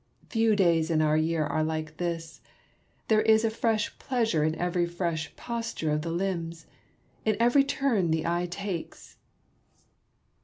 [0.29, 2.41] Few days in our year are like this:
[3.07, 6.65] there is a fresh pleasure in every fresh posture of the limbs,
[7.23, 9.17] in every turn the eye takes.